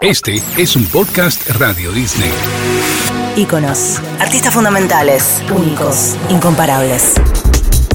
[0.00, 2.30] Este es un podcast Radio Disney.
[3.34, 7.14] Íconos, artistas fundamentales, únicos, incomparables.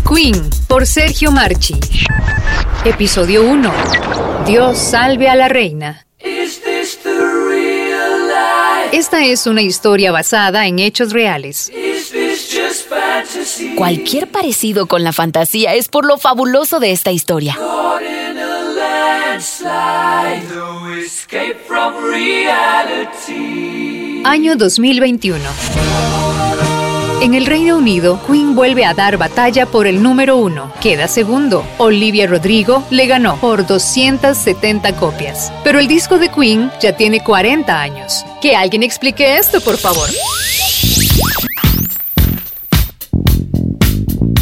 [0.06, 1.80] Queen, por Sergio Marchi.
[2.84, 3.74] Episodio 1.
[4.46, 6.06] Dios salve a la reina.
[8.92, 11.72] Esta es una historia basada en hechos reales.
[13.78, 17.58] Cualquier parecido con la fantasía es por lo fabuloso de esta historia.
[24.26, 25.40] Año 2021.
[27.22, 30.74] En el Reino Unido, Queen vuelve a dar batalla por el número uno.
[30.82, 31.66] Queda segundo.
[31.78, 35.52] Olivia Rodrigo le ganó por 270 copias.
[35.64, 38.26] Pero el disco de Queen ya tiene 40 años.
[38.42, 40.10] Que alguien explique esto, por favor.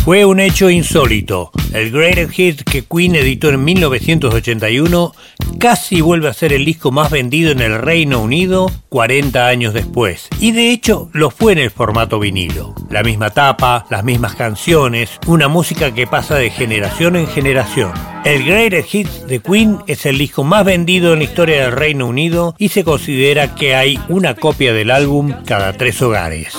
[0.04, 1.52] Fue un hecho insólito.
[1.73, 5.14] El Greatest Hit que Queen editó en 1981
[5.60, 10.27] casi vuelve a ser el disco más vendido en el Reino Unido 40 años después.
[10.40, 12.74] Y de hecho lo fue en el formato vinilo.
[12.90, 17.91] La misma tapa, las mismas canciones, una música que pasa de generación en generación.
[18.26, 22.08] El Greatest Hit de Queen es el disco más vendido en la historia del Reino
[22.08, 26.58] Unido y se considera que hay una copia del álbum cada tres hogares.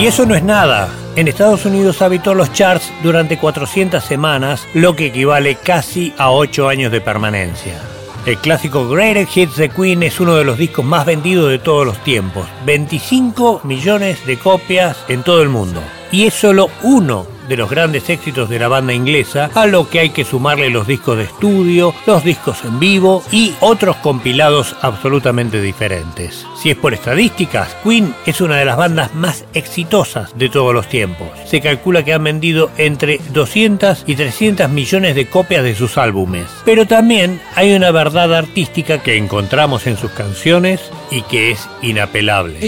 [0.00, 0.88] Y eso no es nada.
[1.14, 6.70] En Estados Unidos habitó los charts durante 400 semanas, lo que equivale casi a 8
[6.70, 7.78] años de permanencia.
[8.24, 11.84] El clásico Greatest Hits de Queen es uno de los discos más vendidos de todos
[11.84, 12.48] los tiempos.
[12.64, 15.82] 25 millones de copias en todo el mundo.
[16.12, 19.98] Y es solo uno de los grandes éxitos de la banda inglesa, a lo que
[19.98, 25.60] hay que sumarle los discos de estudio, los discos en vivo y otros compilados absolutamente
[25.60, 26.46] diferentes.
[26.62, 30.88] Si es por estadísticas, Queen es una de las bandas más exitosas de todos los
[30.88, 31.28] tiempos.
[31.44, 36.46] Se calcula que han vendido entre 200 y 300 millones de copias de sus álbumes.
[36.64, 42.64] Pero también hay una verdad artística que encontramos en sus canciones y que es inapelable.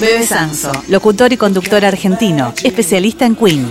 [0.00, 3.68] Bebe Sanso, locutor y conductor argentino, especialista en Queen.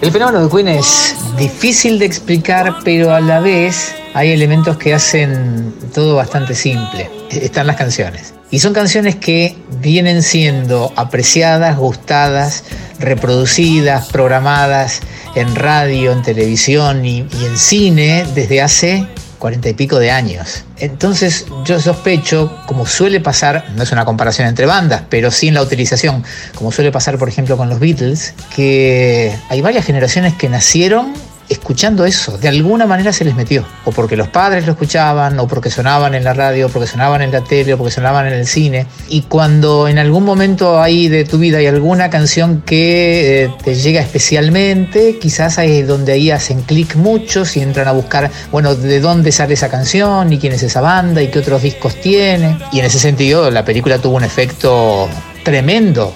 [0.00, 4.94] El fenómeno de Queen es difícil de explicar, pero a la vez hay elementos que
[4.94, 7.10] hacen todo bastante simple.
[7.30, 8.32] Están las canciones.
[8.52, 12.62] Y son canciones que vienen siendo apreciadas, gustadas,
[13.00, 15.00] reproducidas, programadas
[15.34, 19.06] en radio, en televisión y, en cine desde hace
[19.38, 20.64] cuarenta y pico de años.
[20.78, 25.54] Entonces yo sospecho, como suele pasar, no es una comparación entre bandas, pero sí en
[25.54, 30.48] la utilización, como suele pasar por ejemplo con los Beatles, que hay varias generaciones que
[30.48, 31.12] nacieron
[31.48, 35.48] escuchando eso, de alguna manera se les metió, o porque los padres lo escuchaban, o
[35.48, 38.34] porque sonaban en la radio, o porque sonaban en la tele, o porque sonaban en
[38.34, 43.44] el cine, y cuando en algún momento ahí de tu vida hay alguna canción que
[43.44, 47.92] eh, te llega especialmente, quizás ahí es donde ahí hacen clic muchos y entran a
[47.92, 51.62] buscar, bueno, de dónde sale esa canción, y quién es esa banda, y qué otros
[51.62, 55.08] discos tiene, y en ese sentido la película tuvo un efecto
[55.44, 56.14] tremendo.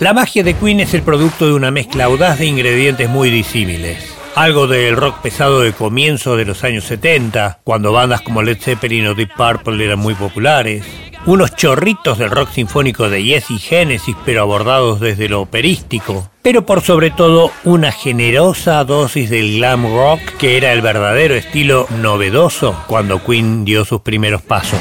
[0.00, 4.14] La magia de Queen es el producto de una mezcla audaz de ingredientes muy disímiles.
[4.34, 9.08] Algo del rock pesado de comienzo de los años 70, cuando bandas como Led Zeppelin
[9.08, 10.84] o Deep Purple eran muy populares.
[11.28, 16.30] Unos chorritos del rock sinfónico de Yes y Genesis, pero abordados desde lo operístico.
[16.40, 21.86] Pero por sobre todo, una generosa dosis del glam rock, que era el verdadero estilo
[22.00, 24.80] novedoso cuando Queen dio sus primeros pasos.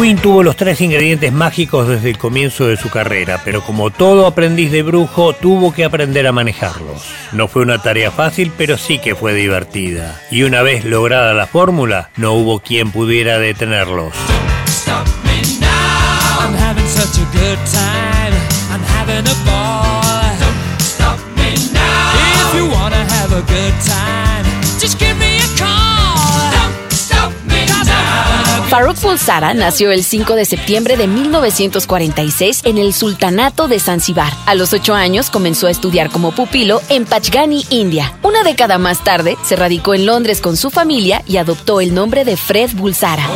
[0.00, 4.26] Queen tuvo los tres ingredientes mágicos desde el comienzo de su carrera, pero como todo
[4.26, 7.02] aprendiz de brujo, tuvo que aprender a manejarlos.
[7.32, 10.18] No fue una tarea fácil, pero sí que fue divertida.
[10.30, 14.14] Y una vez lograda la fórmula, no hubo quien pudiera detenerlos.
[28.70, 34.32] Farouk Bulsara nació el 5 de septiembre de 1946 en el Sultanato de Zanzibar.
[34.46, 38.16] A los 8 años comenzó a estudiar como pupilo en Pachgani, India.
[38.22, 42.24] Una década más tarde se radicó en Londres con su familia y adoptó el nombre
[42.24, 43.28] de Fred Bulsara.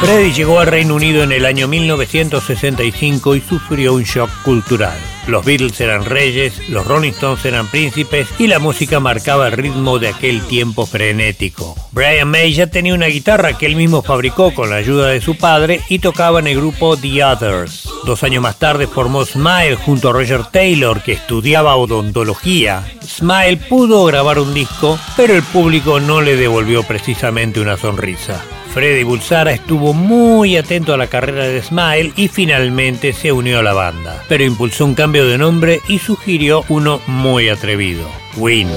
[0.00, 4.96] Freddie llegó al Reino Unido en el año 1965 y sufrió un shock cultural.
[5.26, 9.98] Los Beatles eran reyes, los Rolling Stones eran príncipes y la música marcaba el ritmo
[9.98, 11.74] de aquel tiempo frenético.
[11.90, 15.36] Brian May ya tenía una guitarra que él mismo fabricó con la ayuda de su
[15.36, 17.90] padre y tocaba en el grupo The Others.
[18.06, 22.84] Dos años más tarde formó Smile junto a Roger Taylor que estudiaba odontología.
[23.04, 28.44] Smile pudo grabar un disco, pero el público no le devolvió precisamente una sonrisa.
[28.72, 33.62] Freddy Bulsara estuvo muy atento a la carrera de Smile y finalmente se unió a
[33.62, 38.68] la banda, pero impulsó un cambio de nombre y sugirió uno muy atrevido, Queen.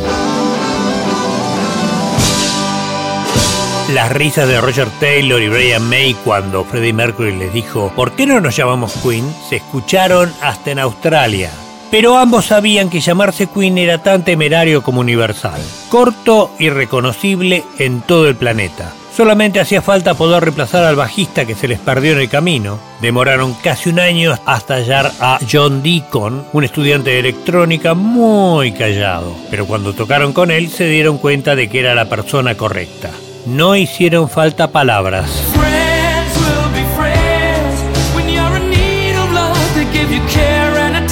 [3.94, 8.26] Las risas de Roger Taylor y Brian May cuando Freddie Mercury les dijo ¿por qué
[8.26, 9.26] no nos llamamos Queen?
[9.50, 11.52] se escucharon hasta en Australia.
[11.92, 18.00] Pero ambos sabían que llamarse Queen era tan temerario como universal, corto y reconocible en
[18.02, 18.94] todo el planeta.
[19.22, 22.80] Solamente hacía falta poder reemplazar al bajista que se les perdió en el camino.
[23.02, 29.36] Demoraron casi un año hasta hallar a John Deacon, un estudiante de electrónica muy callado.
[29.52, 33.12] Pero cuando tocaron con él se dieron cuenta de que era la persona correcta.
[33.46, 35.30] No hicieron falta palabras.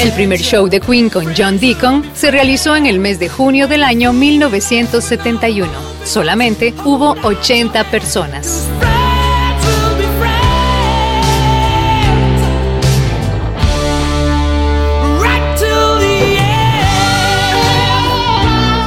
[0.10, 3.68] El primer show de Queen con John Deacon se realizó en el mes de junio
[3.68, 5.70] del año 1971.
[6.04, 8.68] Solamente hubo 80 personas.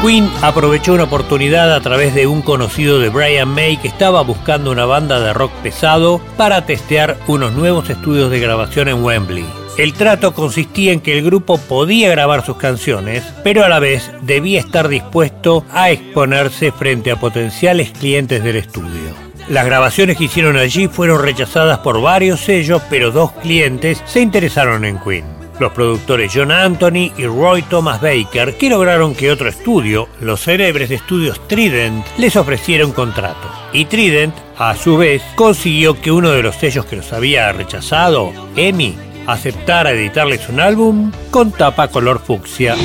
[0.02, 4.72] Queen aprovechó una oportunidad a través de un conocido de Brian May que estaba buscando
[4.72, 9.61] una banda de rock pesado para testear unos nuevos estudios de grabación en Wembley.
[9.78, 14.10] El trato consistía en que el grupo podía grabar sus canciones, pero a la vez
[14.20, 19.14] debía estar dispuesto a exponerse frente a potenciales clientes del estudio.
[19.48, 24.84] Las grabaciones que hicieron allí fueron rechazadas por varios sellos, pero dos clientes se interesaron
[24.84, 25.24] en Queen.
[25.58, 30.90] Los productores John Anthony y Roy Thomas Baker, que lograron que otro estudio, los célebres
[30.90, 33.50] estudios Trident, les ofreciera un contrato.
[33.72, 38.32] Y Trident, a su vez, consiguió que uno de los sellos que los había rechazado,
[38.56, 42.76] EMI, aceptara editarles un álbum con tapa color fucsia.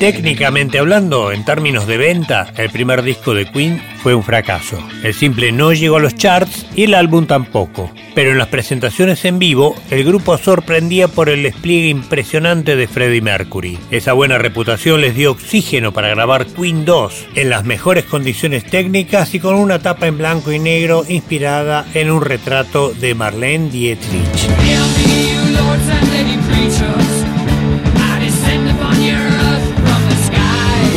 [0.00, 4.78] Técnicamente hablando, en términos de venta, el primer disco de Queen fue un fracaso.
[5.02, 7.90] El simple no llegó a los charts y el álbum tampoco.
[8.14, 13.20] Pero en las presentaciones en vivo, el grupo sorprendía por el despliegue impresionante de Freddie
[13.20, 13.78] Mercury.
[13.90, 19.34] Esa buena reputación les dio oxígeno para grabar Queen 2 en las mejores condiciones técnicas
[19.34, 24.48] y con una tapa en blanco y negro inspirada en un retrato de Marlene Dietrich.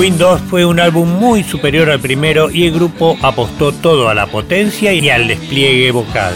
[0.03, 4.13] Queen 2 fue un álbum muy superior al primero y el grupo apostó todo a
[4.13, 6.33] la potencia y al despliegue vocal.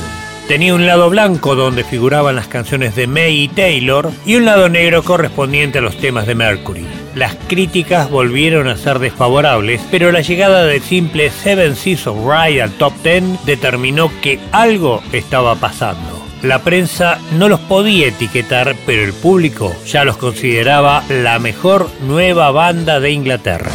[0.47, 4.69] Tenía un lado blanco donde figuraban las canciones de May y Taylor y un lado
[4.69, 6.85] negro correspondiente a los temas de Mercury.
[7.13, 12.71] Las críticas volvieron a ser desfavorables, pero la llegada del simple Seven Seas of al
[12.77, 16.16] top 10 determinó que algo estaba pasando.
[16.43, 22.51] La prensa no los podía etiquetar, pero el público ya los consideraba la mejor nueva
[22.51, 23.71] banda de Inglaterra.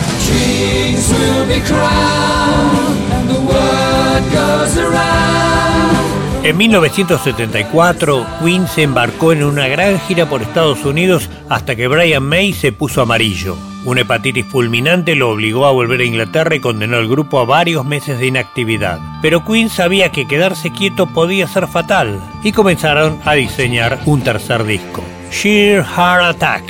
[6.44, 12.22] En 1974, Queen se embarcó en una gran gira por Estados Unidos hasta que Brian
[12.22, 13.56] May se puso amarillo.
[13.84, 17.84] Una hepatitis fulminante lo obligó a volver a Inglaterra y condenó al grupo a varios
[17.84, 19.00] meses de inactividad.
[19.20, 24.64] Pero Queen sabía que quedarse quieto podía ser fatal y comenzaron a diseñar un tercer
[24.64, 26.62] disco, Sheer Heart Attack.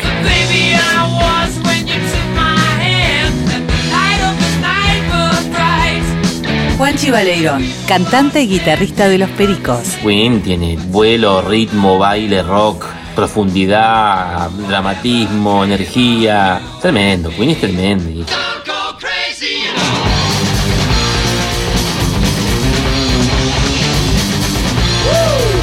[6.78, 9.96] Juanchi Valeirón, cantante y guitarrista de Los Pericos.
[10.02, 16.60] Queen tiene vuelo, ritmo, baile, rock, profundidad, dramatismo, energía.
[16.80, 18.26] Tremendo, Queen es tremendo.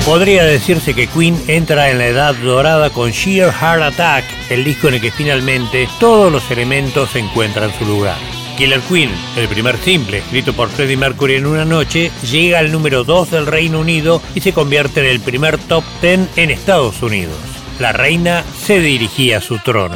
[0.06, 4.88] Podría decirse que Queen entra en la edad dorada con Sheer Heart Attack, el disco
[4.88, 8.39] en el que finalmente todos los elementos encuentran su lugar.
[8.60, 13.06] Killer Queen, el primer simple escrito por Freddie Mercury en una noche, llega al número
[13.06, 17.38] 2 del Reino Unido y se convierte en el primer top 10 en Estados Unidos.
[17.80, 19.96] La reina se dirigía a su trono.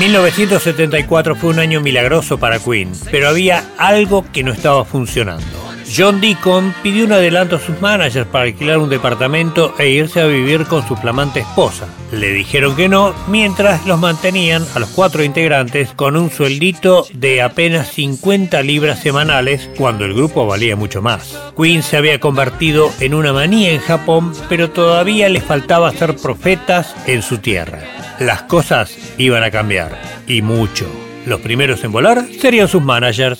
[0.00, 5.65] 1974 fue un año milagroso para Queen, pero había algo que no estaba funcionando.
[5.96, 10.26] John Deacon pidió un adelanto a sus managers para alquilar un departamento e irse a
[10.26, 11.86] vivir con su flamante esposa.
[12.12, 17.40] Le dijeron que no, mientras los mantenían a los cuatro integrantes con un sueldito de
[17.40, 21.38] apenas 50 libras semanales cuando el grupo valía mucho más.
[21.56, 26.94] Queen se había convertido en una manía en Japón, pero todavía les faltaba ser profetas
[27.06, 27.80] en su tierra.
[28.18, 30.86] Las cosas iban a cambiar, y mucho.
[31.24, 33.38] Los primeros en volar serían sus managers.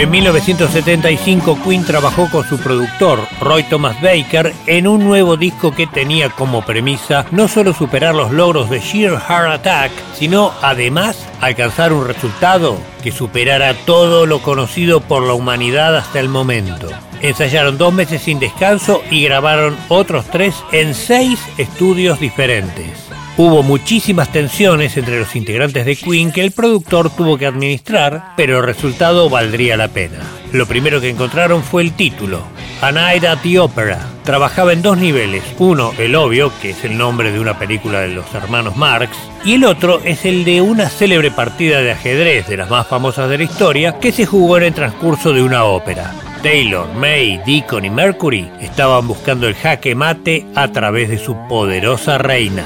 [0.00, 5.86] En 1975 Queen trabajó con su productor Roy Thomas Baker en un nuevo disco que
[5.86, 11.92] tenía como premisa no solo superar los logros de Sheer Heart Attack, sino además alcanzar
[11.92, 16.88] un resultado que superara todo lo conocido por la humanidad hasta el momento.
[17.22, 23.10] Ensayaron dos meses sin descanso y grabaron otros tres en seis estudios diferentes.
[23.36, 28.58] Hubo muchísimas tensiones entre los integrantes de Queen que el productor tuvo que administrar, pero
[28.58, 30.18] el resultado valdría la pena.
[30.52, 32.42] Lo primero que encontraron fue el título,
[32.82, 33.98] A Night at the Opera.
[34.24, 38.08] Trabajaba en dos niveles, uno el obvio, que es el nombre de una película de
[38.08, 42.56] los hermanos Marx, y el otro es el de una célebre partida de ajedrez de
[42.56, 46.14] las más famosas de la historia que se jugó en el transcurso de una ópera.
[46.42, 52.16] Taylor, May, Deacon y Mercury estaban buscando el jaque mate a través de su poderosa
[52.16, 52.64] reina.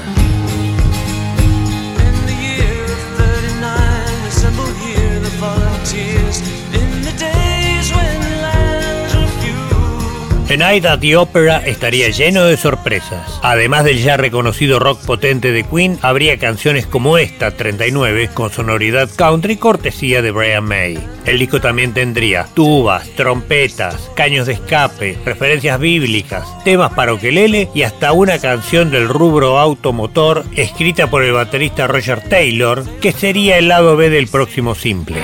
[10.47, 13.39] En Night at the Opera estaría lleno de sorpresas.
[13.41, 19.09] Además del ya reconocido rock potente de Queen, habría canciones como esta, 39, con sonoridad
[19.15, 20.99] country cortesía de Brian May.
[21.25, 27.81] El disco también tendría tubas, trompetas, caños de escape, referencias bíblicas, temas para ukelele y
[27.81, 33.67] hasta una canción del rubro automotor escrita por el baterista Roger Taylor, que sería el
[33.67, 35.21] lado B del próximo simple.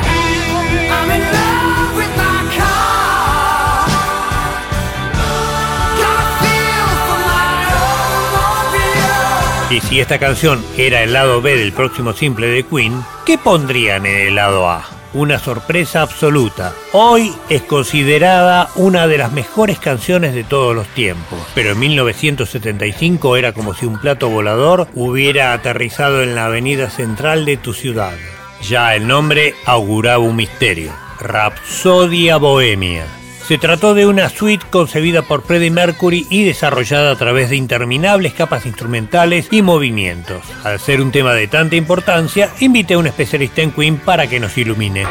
[9.71, 14.05] Y si esta canción era el lado B del próximo simple de Queen, ¿qué pondrían
[14.05, 14.85] en el lado A?
[15.13, 16.73] Una sorpresa absoluta.
[16.91, 23.37] Hoy es considerada una de las mejores canciones de todos los tiempos, pero en 1975
[23.37, 28.17] era como si un plato volador hubiera aterrizado en la avenida central de tu ciudad.
[28.61, 30.91] Ya el nombre auguraba un misterio.
[31.21, 33.20] Rapsodia Bohemia.
[33.51, 38.33] Se trató de una suite concebida por Freddie Mercury y desarrollada a través de interminables
[38.33, 40.41] capas instrumentales y movimientos.
[40.63, 44.39] Al ser un tema de tanta importancia, invité a un especialista en Queen para que
[44.39, 45.05] nos ilumine.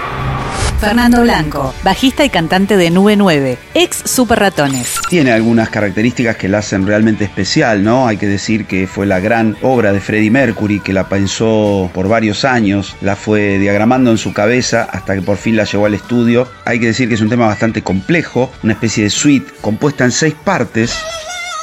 [0.80, 4.98] Fernando Blanco, bajista y cantante de Nube 9, ex Super Ratones.
[5.10, 8.08] Tiene algunas características que la hacen realmente especial, ¿no?
[8.08, 12.08] Hay que decir que fue la gran obra de Freddie Mercury, que la pensó por
[12.08, 15.92] varios años, la fue diagramando en su cabeza hasta que por fin la llevó al
[15.92, 16.48] estudio.
[16.64, 20.12] Hay que decir que es un tema bastante complejo, una especie de suite compuesta en
[20.12, 20.98] seis partes.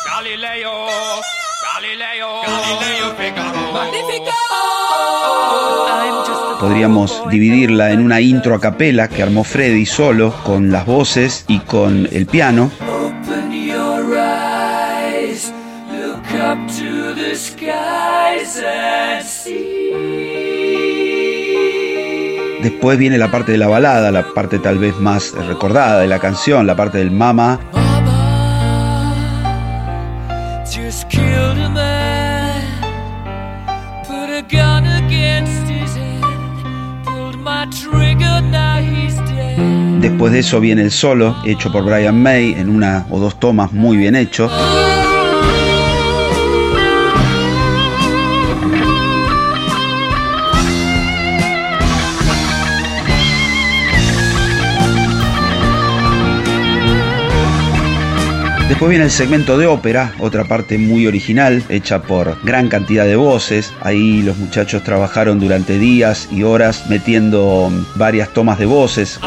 [0.05, 0.71] Galileo,
[1.77, 3.15] Galileo, Galileo,
[6.60, 11.60] podríamos dividirla en una intro a capela que armó Freddy solo, con las voces y
[11.60, 12.72] con el piano.
[22.63, 26.17] Después viene la parte de la balada, la parte tal vez más recordada de la
[26.17, 27.60] canción, la parte del mama.
[40.01, 43.71] Después de eso viene el solo, hecho por Brian May en una o dos tomas
[43.71, 44.49] muy bien hecho.
[58.67, 63.15] Después viene el segmento de ópera, otra parte muy original, hecha por gran cantidad de
[63.15, 63.74] voces.
[63.81, 69.19] Ahí los muchachos trabajaron durante días y horas metiendo varias tomas de voces.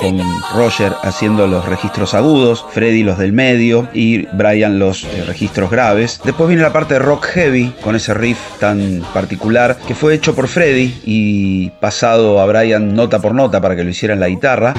[0.00, 0.18] Con
[0.54, 6.20] Roger haciendo los registros agudos, Freddy los del medio y Brian los eh, registros graves.
[6.24, 10.34] Después viene la parte de rock heavy con ese riff tan particular que fue hecho
[10.34, 14.28] por Freddy y pasado a Brian nota por nota para que lo hiciera en la
[14.28, 14.74] guitarra.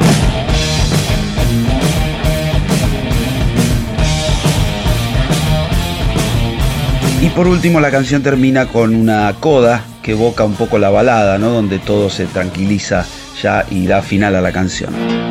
[7.21, 11.37] Y por último la canción termina con una coda que evoca un poco la balada,
[11.37, 11.51] ¿no?
[11.51, 13.05] donde todo se tranquiliza
[13.69, 15.30] y da final a la canción.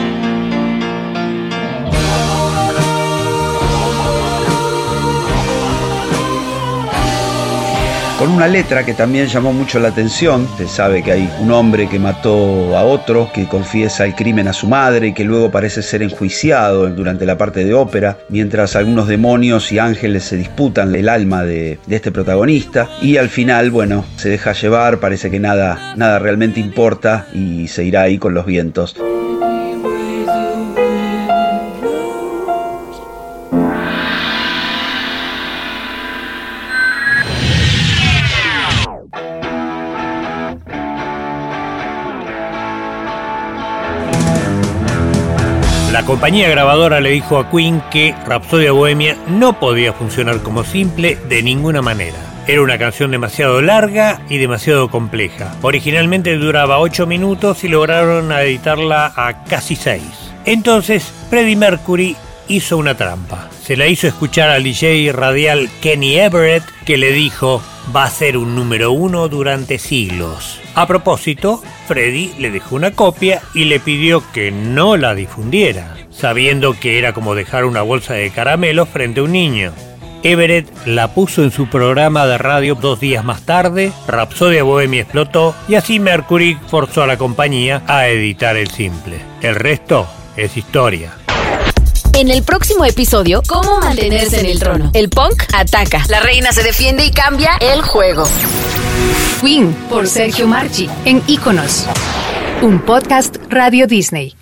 [8.21, 10.47] Con una letra que también llamó mucho la atención.
[10.59, 14.53] Se sabe que hay un hombre que mató a otro, que confiesa el crimen a
[14.53, 19.09] su madre y que luego parece ser enjuiciado durante la parte de ópera, mientras algunos
[19.09, 24.05] demonios y ángeles se disputan el alma de, de este protagonista y al final, bueno,
[24.17, 28.45] se deja llevar, parece que nada, nada realmente importa y se irá ahí con los
[28.45, 28.97] vientos.
[46.01, 51.19] La compañía grabadora le dijo a Queen que Rhapsodia Bohemia no podía funcionar como simple
[51.29, 52.17] de ninguna manera.
[52.47, 55.55] Era una canción demasiado larga y demasiado compleja.
[55.61, 60.01] Originalmente duraba 8 minutos y lograron editarla a casi 6.
[60.47, 62.17] Entonces, Freddie Mercury
[62.49, 63.51] hizo una trampa.
[63.63, 67.63] Se la hizo escuchar al DJ radial Kenny Everett que le dijo
[67.95, 70.61] va a ser un número uno durante siglos.
[70.75, 76.79] A propósito, Freddy le dejó una copia y le pidió que no la difundiera, sabiendo
[76.79, 79.73] que era como dejar una bolsa de caramelos frente a un niño.
[80.23, 85.53] Everett la puso en su programa de radio dos días más tarde, Rhapsodia Bohemia explotó
[85.67, 89.21] y así Mercury forzó a la compañía a editar el simple.
[89.43, 90.07] El resto
[90.37, 91.15] es historia.
[92.13, 94.93] En el próximo episodio, ¿cómo mantenerse en el trono?
[94.95, 98.29] El punk ataca, la reina se defiende y cambia el juego.
[99.41, 101.87] Queen por Sergio Marchi en Iconos,
[102.63, 104.40] un podcast Radio Disney.